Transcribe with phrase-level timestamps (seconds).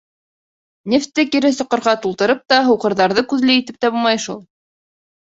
[0.93, 4.41] Нефтте кире соҡорға тултырып та, һуҡырҙарҙы күҙле итеп тә булмай шул.